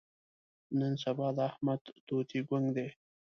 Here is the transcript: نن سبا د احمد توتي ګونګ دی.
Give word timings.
نن 0.79 0.93
سبا 1.03 1.27
د 1.35 1.37
احمد 1.49 1.81
توتي 2.07 2.39
ګونګ 2.47 2.67
دی. 2.75 2.87